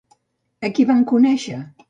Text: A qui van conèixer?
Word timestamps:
A 0.69 0.71
qui 0.79 0.87
van 0.93 1.05
conèixer? 1.13 1.61